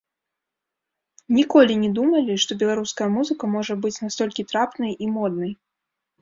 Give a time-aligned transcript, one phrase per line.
[1.37, 5.51] Ніколі не думалі, што беларуская музыка можа быць настолькі трапнай і моднай!